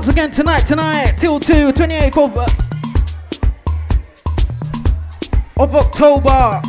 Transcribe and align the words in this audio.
once 0.00 0.08
again 0.08 0.30
tonight, 0.30 0.60
tonight, 0.60 1.14
till 1.18 1.38
2, 1.38 1.74
28th 1.74 2.24
of, 2.24 2.34
uh, 2.34 2.46
of 5.62 5.74
October. 5.74 6.62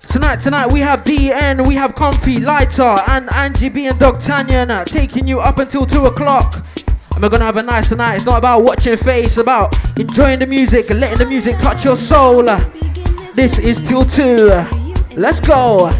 Tonight, 0.00 0.36
tonight 0.36 0.70
we 0.70 0.80
have 0.80 1.02
DN, 1.02 1.66
we 1.66 1.74
have 1.76 1.94
Comfy, 1.94 2.40
Lighter, 2.40 2.98
and 3.06 3.32
Angie 3.32 3.70
B 3.70 3.86
and 3.86 3.98
D'Artagnan 3.98 4.70
uh, 4.70 4.84
taking 4.84 5.26
you 5.26 5.40
up 5.40 5.58
until 5.58 5.86
2 5.86 6.04
o'clock. 6.04 6.62
And 7.14 7.22
we're 7.22 7.30
gonna 7.30 7.46
have 7.46 7.56
a 7.56 7.62
nice 7.62 7.88
tonight. 7.88 8.16
It's 8.16 8.26
not 8.26 8.36
about 8.36 8.64
watching 8.64 8.98
face, 8.98 9.38
about 9.38 9.74
enjoying 9.98 10.40
the 10.40 10.46
music 10.46 10.90
letting 10.90 11.16
the 11.16 11.24
music 11.24 11.58
touch 11.58 11.86
your 11.86 11.96
soul. 11.96 12.42
This 13.32 13.58
is 13.58 13.80
till 13.88 14.04
2. 14.04 15.16
Let's 15.16 15.40
go. 15.40 15.90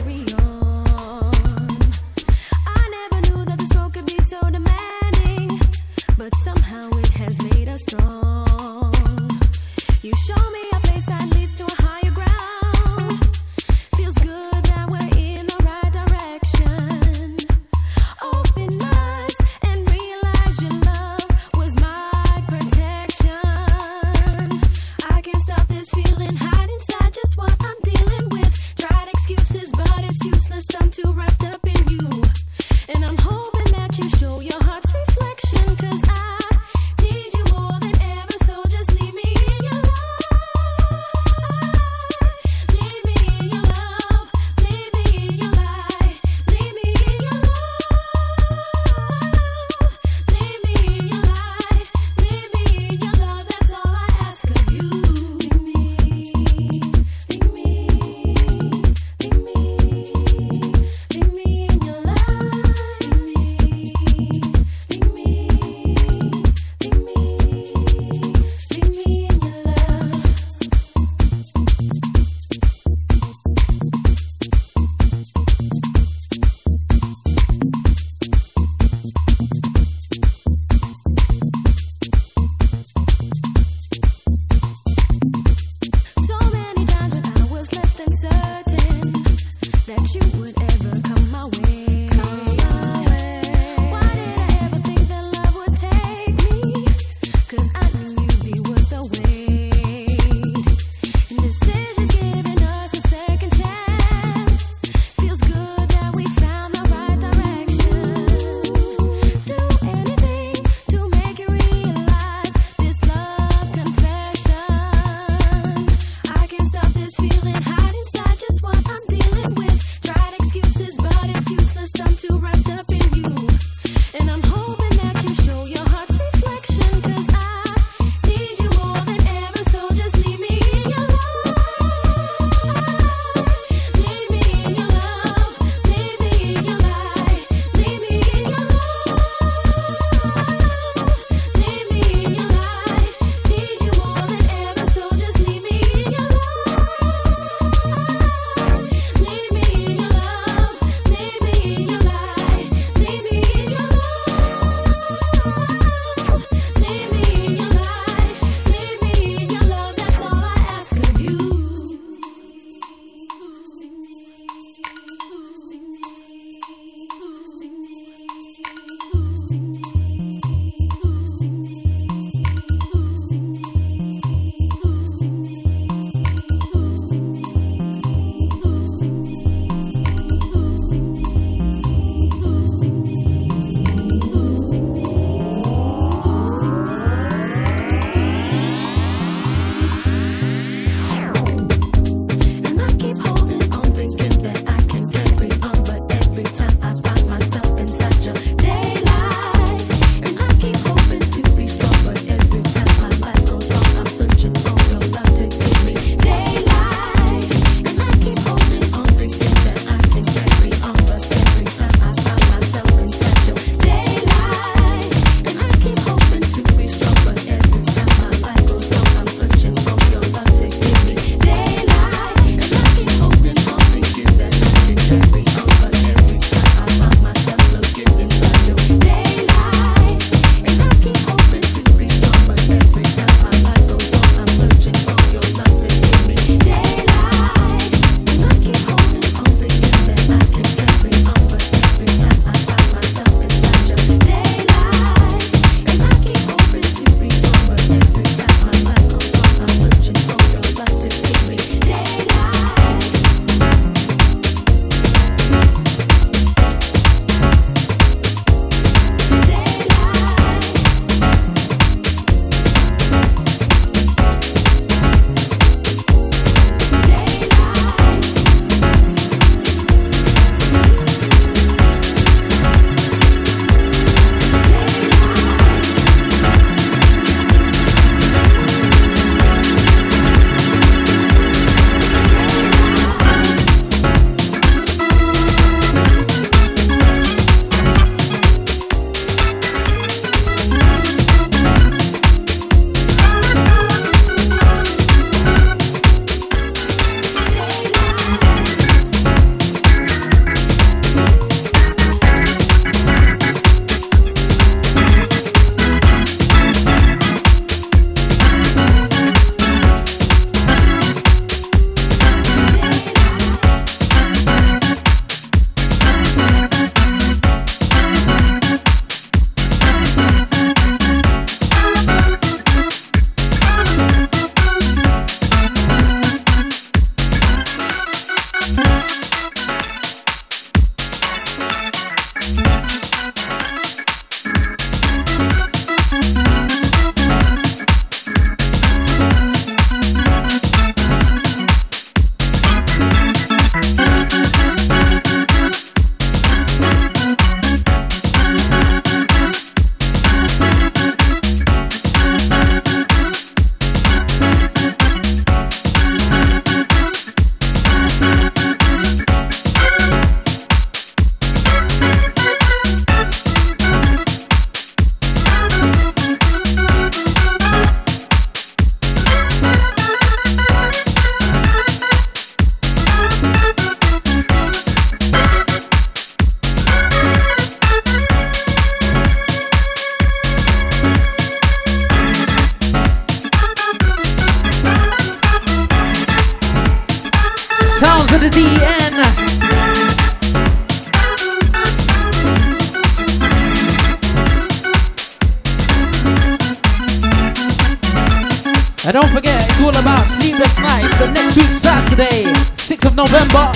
Sleepless 400.41 400.79
nights. 400.79 401.17
So 401.19 401.27
next 401.31 401.57
week, 401.57 401.71
Saturday, 401.71 402.53
6th 402.77 403.07
of 403.07 403.15
November. 403.17 403.71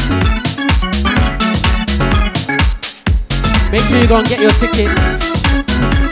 Make 3.70 3.82
sure 3.82 4.00
you 4.00 4.08
go 4.08 4.16
and 4.19 4.28
get 4.28 4.40
your 4.40 4.50
tickets. 4.52 6.07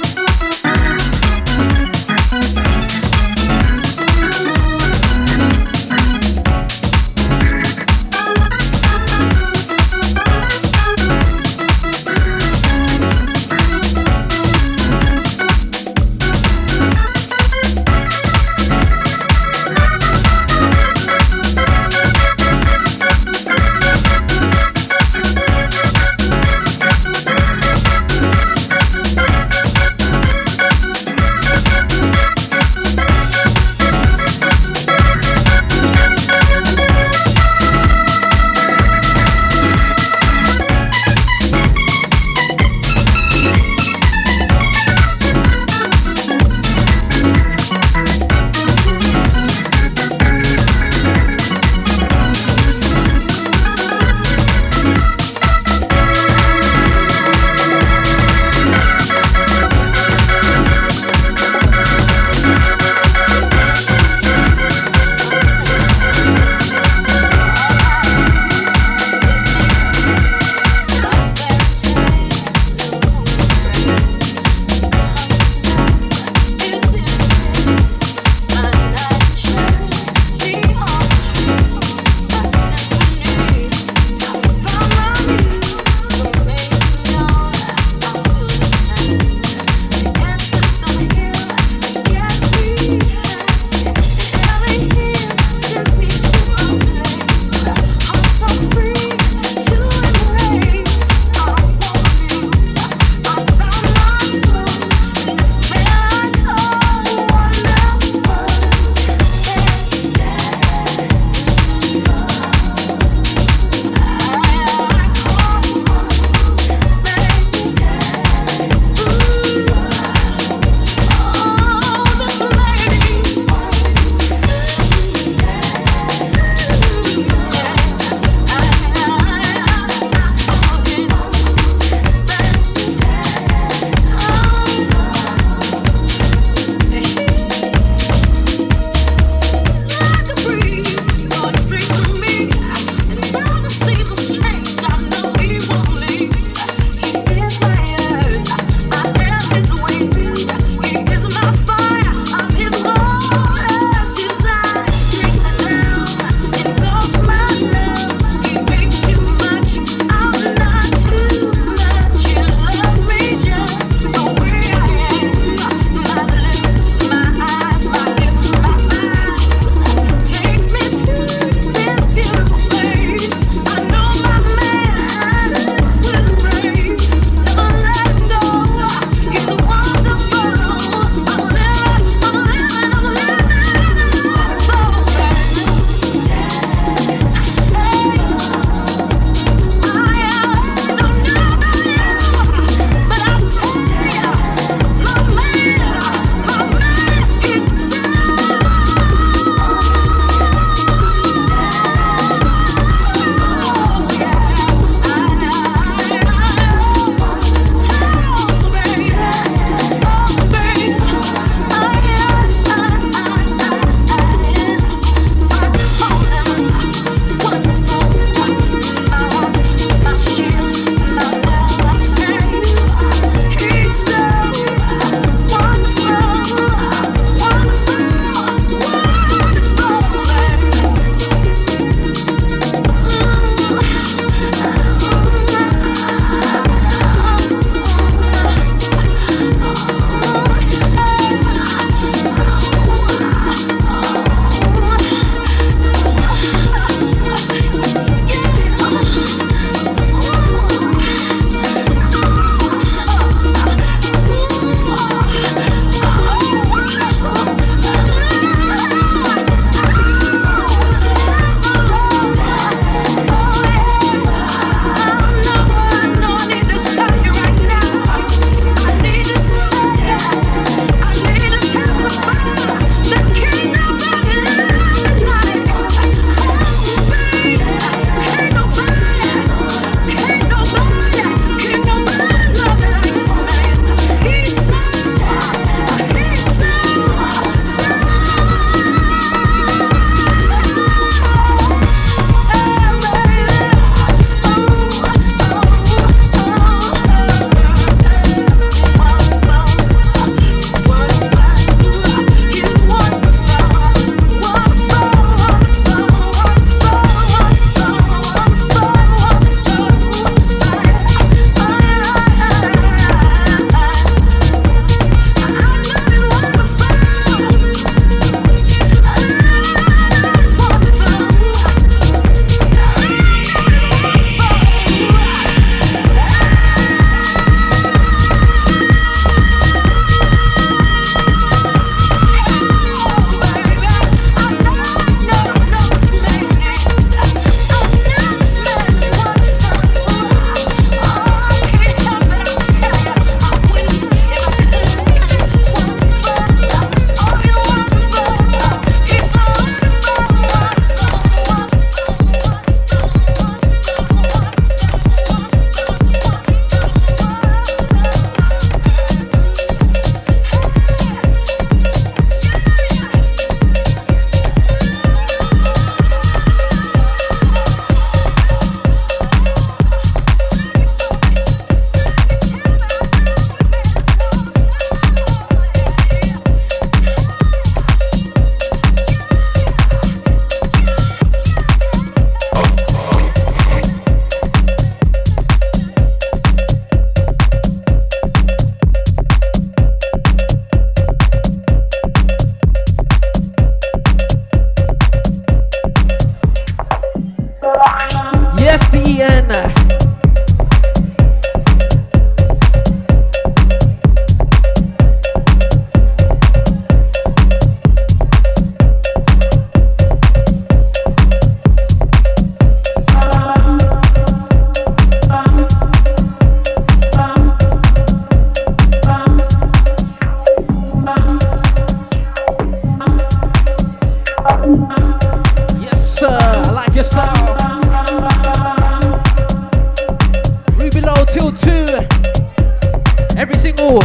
2. 433.86 433.98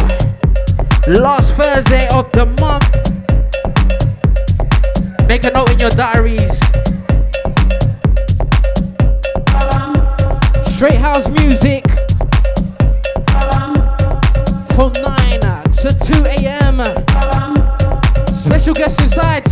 Last 1.07 1.55
Thursday 1.55 2.07
of 2.13 2.31
the 2.33 2.45
month. 2.61 2.85
Make 5.27 5.45
a 5.45 5.49
note 5.49 5.71
in 5.71 5.79
your 5.79 5.89
diaries. 5.89 6.53
Straight 10.75 10.99
house 10.99 11.27
music 11.29 11.83
from 14.75 14.91
9 15.01 15.39
to 15.81 15.89
2 16.05 16.25
a.m. 16.37 16.83
Special 18.27 18.75
guest 18.75 19.01
inside. 19.01 19.45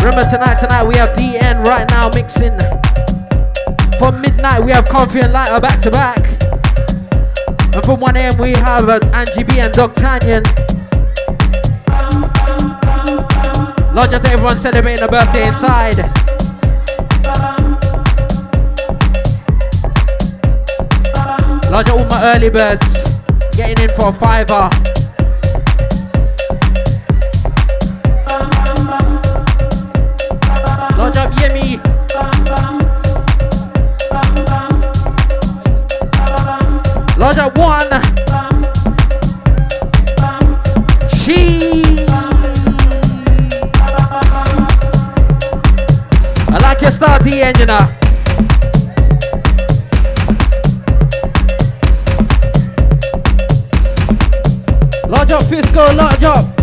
Remember 0.00 0.24
tonight, 0.30 0.56
tonight 0.56 0.84
we 0.84 0.96
have 0.96 1.10
DN 1.18 1.62
right 1.66 1.86
now 1.90 2.08
mixing. 2.14 2.89
From 4.00 4.22
midnight 4.22 4.64
we 4.64 4.72
have 4.72 4.86
Comfy 4.88 5.20
and 5.20 5.30
Lighter 5.30 5.60
back 5.60 5.78
to 5.82 5.90
back. 5.90 6.16
And 7.74 7.84
from 7.84 8.00
1 8.00 8.16
a.m. 8.16 8.38
we 8.38 8.52
have 8.52 8.88
uh, 8.88 8.98
Angie 9.12 9.42
B 9.42 9.60
and 9.60 9.70
D'Artagnan. 9.74 10.42
Large 13.94 14.14
up 14.14 14.22
to 14.22 14.30
everyone 14.30 14.56
celebrating 14.56 15.04
a 15.04 15.06
birthday 15.06 15.46
inside. 15.46 15.98
Large 21.70 21.90
all 21.90 22.06
my 22.06 22.34
early 22.34 22.48
birds 22.48 23.20
getting 23.52 23.84
in 23.84 23.90
for 23.94 24.08
a 24.08 24.12
fiver. 24.14 24.89
Large 37.32 37.56
one. 37.56 38.02
She. 41.10 41.60
I 46.48 46.58
like 46.60 46.82
your 46.82 46.90
start, 46.90 47.22
the 47.22 47.42
engine. 47.42 47.68
Large 55.08 55.32
up 55.32 55.42
Fisco, 55.42 55.96
large 55.96 56.24
up. 56.24 56.59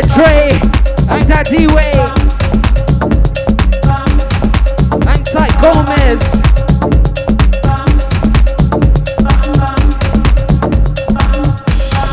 Anti 0.00 0.14
Dre, 0.14 0.48
Anti 1.10 1.42
D-Way, 1.50 1.92
Anti 5.06 5.48
Gomez. 5.60 6.22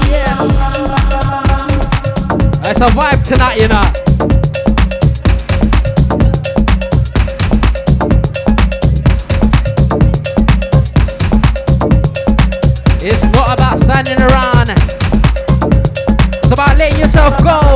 Yes. 0.10 0.41
It's 2.65 2.82
a 2.82 2.89
vibe 2.91 3.22
tonight, 3.24 3.56
you 3.56 3.67
know. 3.70 3.88
It's 13.00 13.24
not 13.32 13.53
about 13.53 13.77
standing 13.79 14.22
around. 14.22 14.72
It's 16.44 16.51
about 16.51 16.77
letting 16.77 17.00
yourself 17.00 17.38
go. 17.41 17.66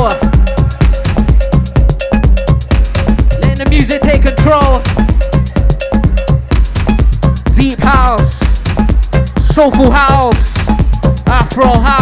Soulful 9.62 9.92
house, 9.92 10.58
afro 11.28 11.80
house. 11.80 12.01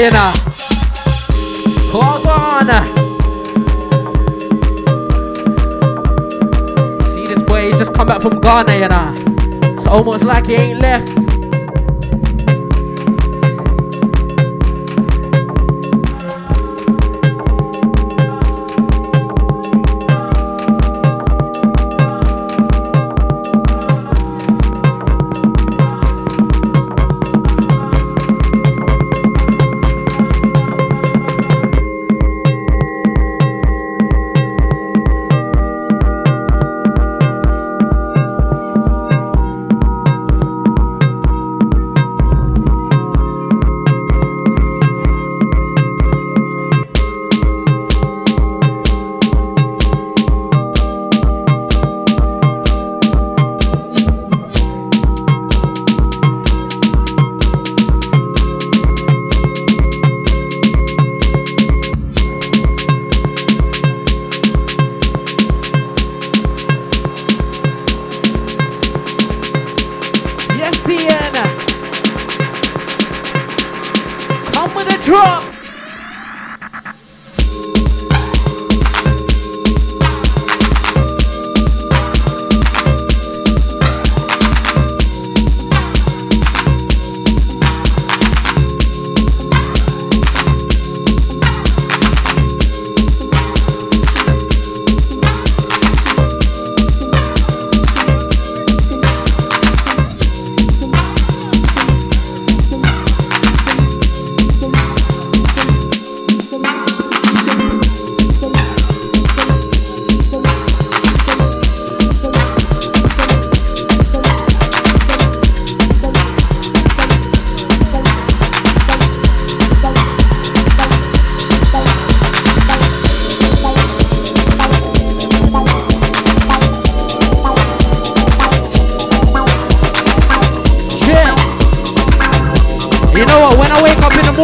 You 0.00 0.10
know. 0.10 0.32
Hold 1.92 2.26
on. 2.26 2.86
See 7.12 7.26
this 7.26 7.42
boy, 7.42 7.66
he's 7.66 7.76
just 7.76 7.92
come 7.92 8.08
back 8.08 8.22
from 8.22 8.40
Ghana, 8.40 8.76
you 8.76 8.88
know. 8.88 9.12
It's 9.76 9.86
almost 9.86 10.24
like 10.24 10.46
he 10.46 10.54
ain't 10.54 10.80
left. 10.80 11.29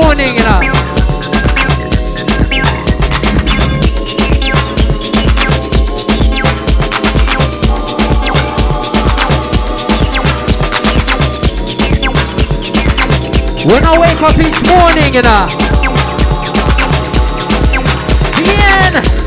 Morning, 0.03 0.35
you 0.35 0.45
know. 0.45 0.61
When 13.67 13.85
I 13.85 13.99
wake 13.99 14.23
up 14.23 14.39
each 14.39 14.61
morning, 14.69 15.15
you 15.15 15.23
know. 15.23 15.67
come 18.97 19.15
through. 19.17 19.26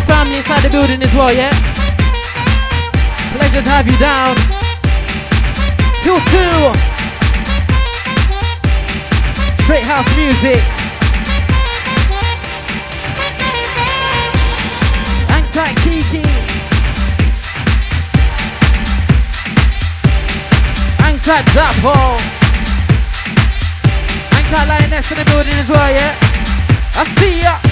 Tight, 0.00 0.06
family 0.08 0.36
inside 0.38 0.62
the 0.62 0.70
building 0.70 1.02
as 1.02 1.14
well, 1.14 1.32
yeah? 1.32 1.50
Pleasure 3.36 3.62
to 3.62 3.70
have 3.70 3.86
you 3.86 3.98
down. 3.98 4.34
Till 6.02 6.18
2. 6.18 6.24
Straight 9.62 9.84
house 9.84 10.16
music. 10.16 10.62
Hang 15.30 15.44
tight, 15.52 15.76
Kiki. 15.84 16.22
Hang 21.02 21.18
tight, 21.20 21.46
Zappo. 21.54 21.94
Got 24.50 24.68
Lioness 24.68 25.10
in 25.10 25.18
the 25.18 25.24
building 25.24 25.54
as 25.54 25.68
well, 25.68 25.90
yeah? 25.90 26.14
I 26.96 27.04
see 27.18 27.40
ya. 27.40 27.63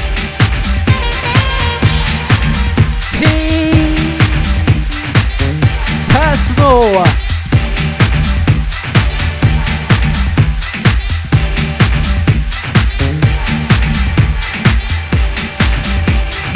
Personal. 6.63 7.03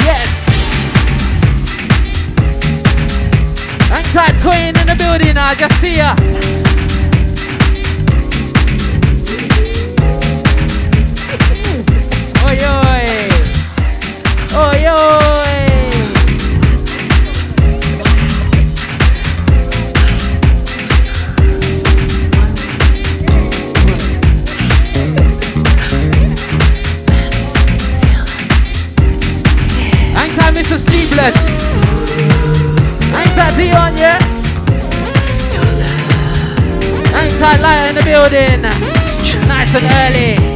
Yes. 0.05 0.27
Anti 3.91 4.39
Twain 4.39 4.77
in 4.77 4.87
the 4.87 4.95
building, 4.97 5.37
I 5.37 5.55
just 5.55 5.81
see 5.81 5.97
ya. 5.97 6.56
Building. 38.29 38.61
Nice 39.47 39.75
and 39.75 39.85
early. 39.85 40.46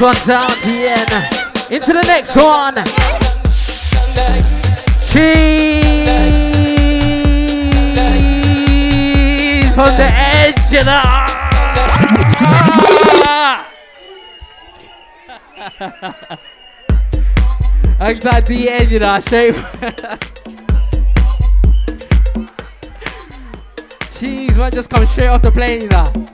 One 0.00 0.14
down 0.26 0.50
the 0.62 0.88
end. 0.88 1.12
Into 1.72 1.92
the 1.92 2.02
next 2.02 2.36
one. 2.36 2.74
Cheese 5.08 6.08
on 9.76 9.96
the 9.96 10.10
edge 10.12 10.74
of 10.74 10.84
the. 10.84 11.02
Ah. 13.26 13.66
I'm 18.00 18.16
glad 18.18 18.46
the 18.46 18.70
end, 18.70 18.90
you 18.90 18.98
know. 19.00 19.18
Jeez, 24.14 24.56
man, 24.56 24.70
just 24.70 24.88
come 24.90 25.04
straight 25.06 25.28
off 25.28 25.42
the 25.42 25.50
plane, 25.50 25.80
you 25.82 25.88
know. 25.88 26.27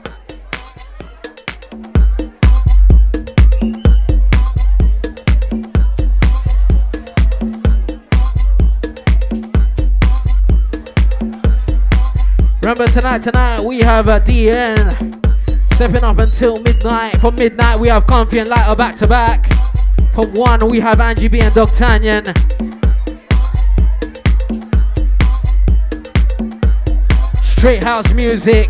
Remember 12.77 12.93
tonight, 12.93 13.21
tonight 13.21 13.61
we 13.61 13.79
have 13.79 14.09
a 14.09 14.19
DN. 14.19 15.73
Stepping 15.75 16.03
up 16.03 16.19
until 16.19 16.57
midnight. 16.57 17.21
From 17.21 17.35
midnight 17.35 17.79
we 17.79 17.87
have 17.87 18.05
Comfy 18.05 18.39
and 18.39 18.49
Lighter 18.49 18.75
back 18.75 18.95
to 18.97 19.07
back. 19.07 19.47
From 20.13 20.33
one 20.33 20.67
we 20.67 20.81
have 20.81 20.99
Angie 20.99 21.29
B 21.29 21.39
and 21.39 21.55
D'Artagnan. 21.55 22.33
Straight 27.41 27.81
house 27.81 28.13
music. 28.13 28.69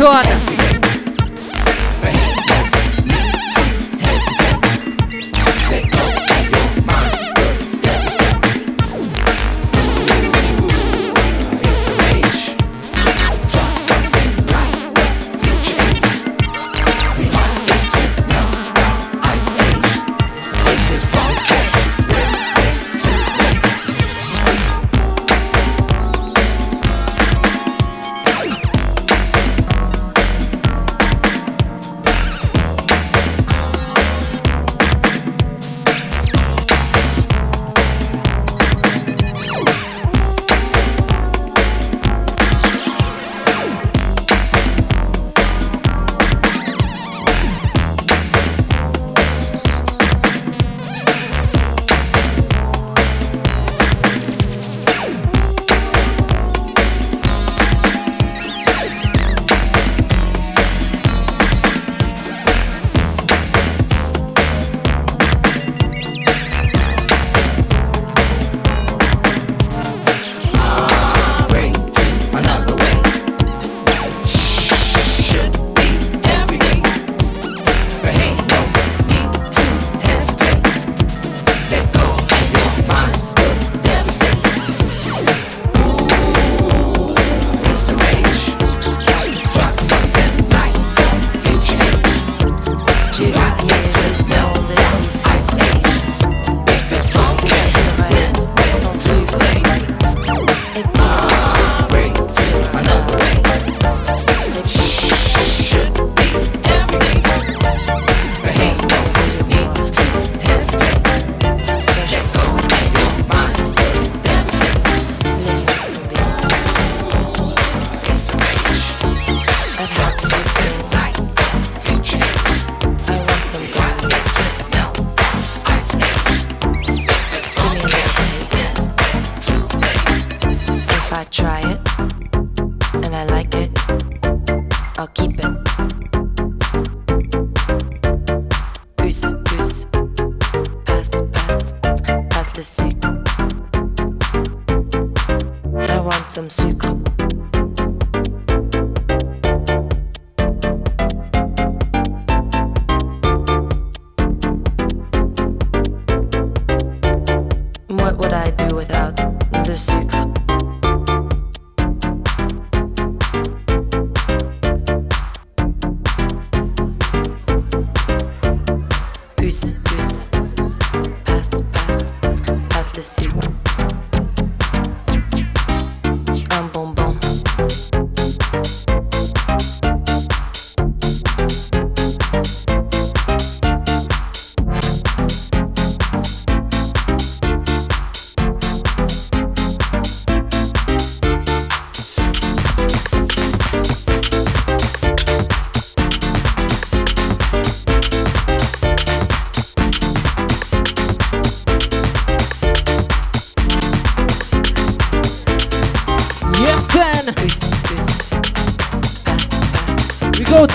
Шот. 0.00 0.49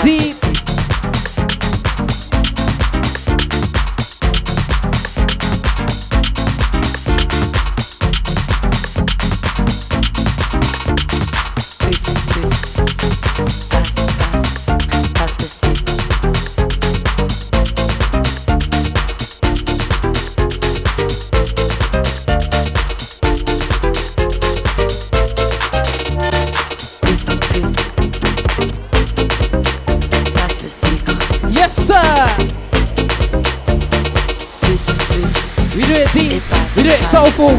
We 0.06 0.45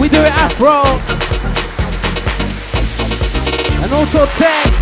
do 0.08 0.22
it 0.22 0.32
afro. 0.32 0.84
And 3.84 3.92
also 3.92 4.28
text. 4.38 4.77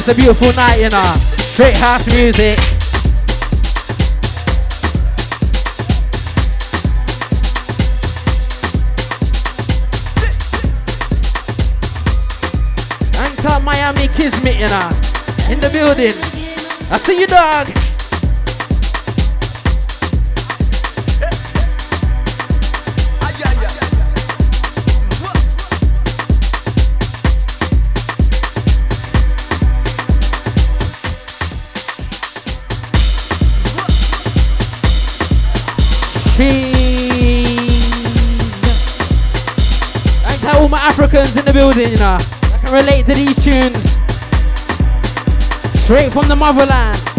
Tonight's 0.00 0.08
a 0.08 0.14
beautiful 0.14 0.52
night, 0.54 0.80
you 0.80 0.88
know. 0.88 1.12
Straight 1.52 1.76
house 1.76 2.06
music. 2.06 2.58
Anti 13.16 13.58
Miami 13.60 14.08
Kismet, 14.08 14.56
you 14.56 14.66
know. 14.66 14.90
In 15.50 15.60
the 15.60 15.70
building. 15.72 16.12
I 16.90 16.96
see 16.98 17.20
you, 17.20 17.26
dog. 17.26 17.89
All 40.60 40.68
my 40.68 40.78
Africans 40.78 41.36
in 41.36 41.44
the 41.46 41.52
building, 41.52 41.90
you 41.90 41.96
know. 41.96 42.18
I 42.20 42.58
can 42.62 42.74
relate 42.74 43.06
to 43.06 43.14
these 43.14 43.36
tunes. 43.42 43.82
Straight 45.84 46.12
from 46.12 46.28
the 46.28 46.36
motherland. 46.36 47.09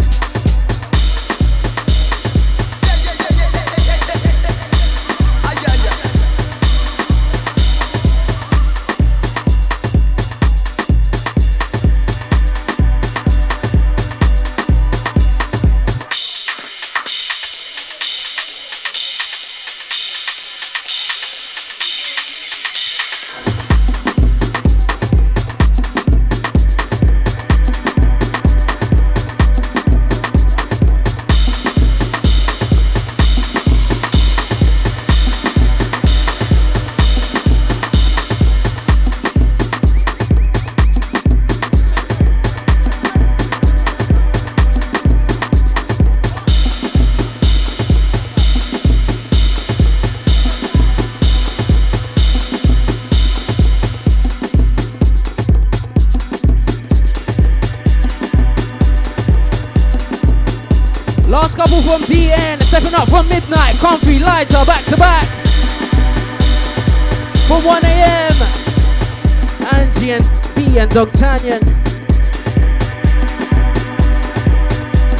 D'Artagnan. 71.31 71.61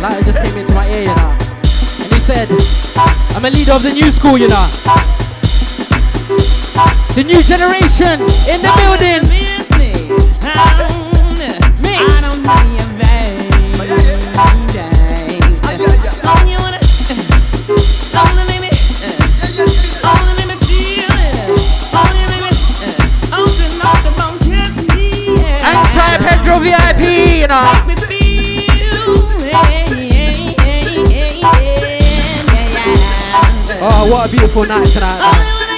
Lighter 0.02 0.24
just 0.26 0.40
came 0.44 0.58
into 0.58 0.74
my 0.74 0.90
ear, 0.90 1.04
you 1.04 1.16
know. 1.16 1.38
And 2.02 2.14
he 2.14 2.20
said, 2.20 2.50
I'm 3.34 3.46
a 3.46 3.50
leader 3.50 3.72
of 3.72 3.82
the 3.82 3.94
new 3.94 4.12
school, 4.12 4.38
you 4.38 4.50
know. 4.50 4.68
The 7.16 7.24
new 7.26 7.42
generation 7.44 8.20
in 8.50 8.62
the 8.62 8.74
building. 8.76 9.42
VIP, 26.60 27.42
you 27.42 27.48
know. 27.48 27.72
Oh, 33.84 34.10
what 34.12 34.30
a 34.30 34.32
beautiful 34.32 34.66
night 34.66 34.86
tonight. 34.88 35.71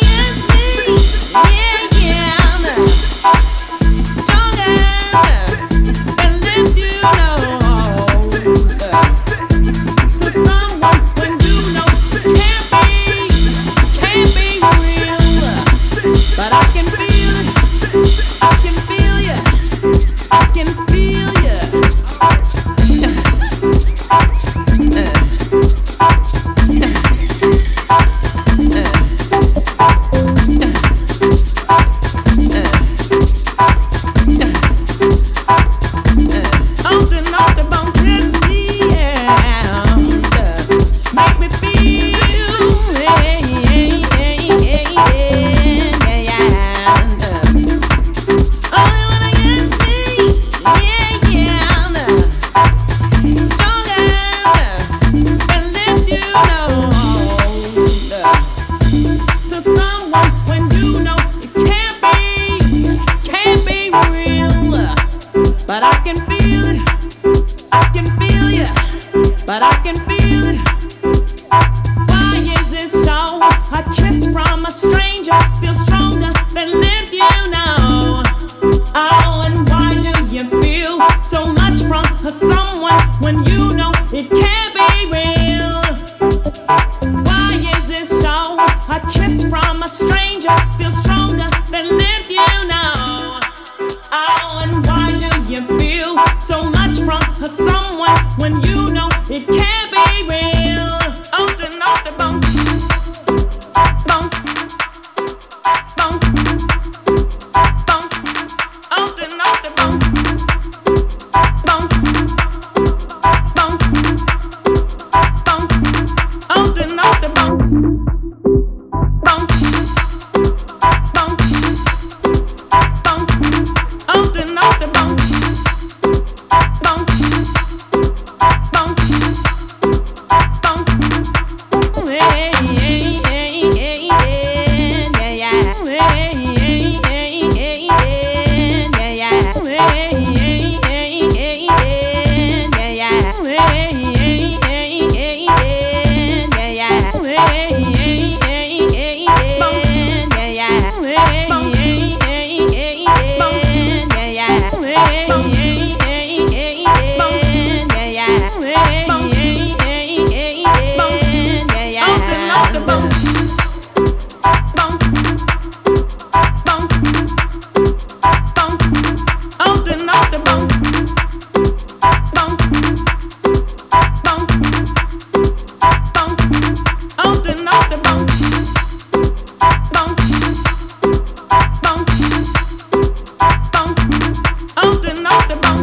the 185.54 185.62
bum. 185.62 185.83